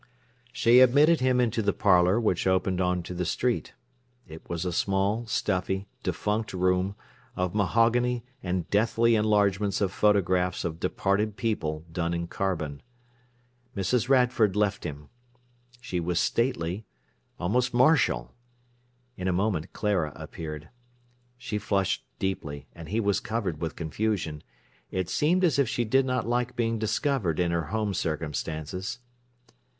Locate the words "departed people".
10.79-11.85